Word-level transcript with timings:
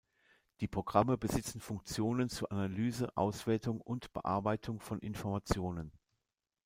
Die 0.61 0.67
Programme 0.67 1.15
besitzen 1.15 1.61
Funktionen 1.61 2.27
zu 2.27 2.49
Analyse, 2.49 3.15
Auswertung 3.15 3.79
und 3.79 4.11
Bearbeitung 4.13 4.79
von 4.79 4.97
Informationen. 4.97 5.91